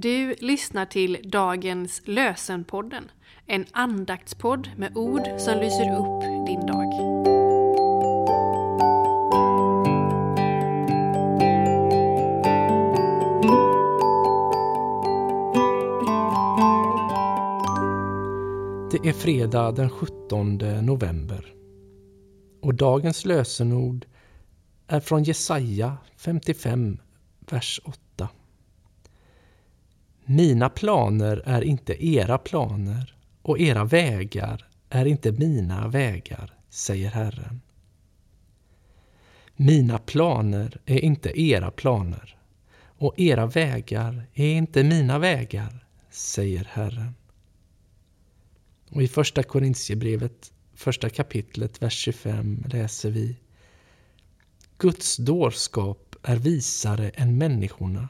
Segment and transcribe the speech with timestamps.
[0.00, 3.10] Du lyssnar till dagens Lösenpodden,
[3.46, 6.92] en andaktspodd med ord som lyser upp din dag.
[18.90, 21.54] Det är fredag den 17 november
[22.62, 24.06] och dagens lösenord
[24.86, 26.98] är från Jesaja 55,
[27.50, 28.07] vers 8.
[30.30, 37.60] Mina planer är inte era planer och era vägar är inte mina vägar, säger Herren.
[39.56, 42.38] Mina planer är inte era planer
[42.98, 47.14] och era vägar är inte mina vägar, säger Herren.
[48.90, 53.36] Och i första Korintierbrevet, första kapitlet, vers 25 läser vi
[54.78, 58.08] Guds dårskap är visare än människorna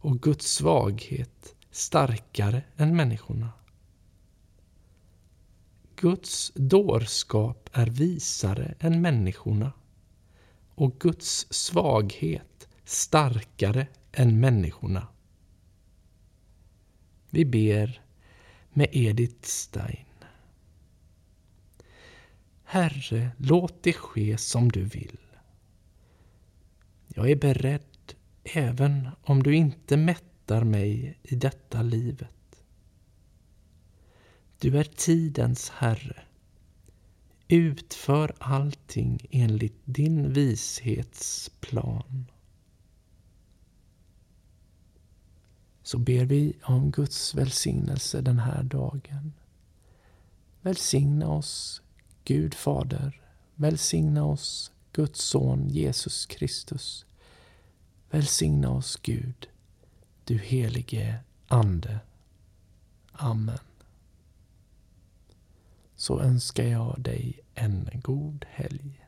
[0.00, 3.52] och Guds svaghet starkare än människorna.
[5.96, 9.72] Guds dårskap är visare än människorna
[10.74, 15.08] och Guds svaghet starkare än människorna.
[17.30, 18.02] Vi ber
[18.70, 20.06] med Edith Stein.
[22.64, 25.18] Herre, låt det ske som du vill.
[27.06, 27.97] Jag är beredd
[28.52, 32.62] även om du inte mättar mig i detta livet.
[34.58, 36.22] Du är tidens Herre.
[37.48, 42.26] Utför allting enligt din vishetsplan.
[45.82, 49.32] Så ber vi om Guds välsignelse den här dagen.
[50.60, 51.82] Välsigna oss,
[52.24, 53.20] Gud Fader.
[53.54, 57.06] Välsigna oss, Guds son Jesus Kristus.
[58.10, 59.48] Välsigna oss Gud,
[60.24, 62.00] du helige Ande.
[63.12, 63.58] Amen.
[65.96, 69.07] Så önskar jag dig en god helg.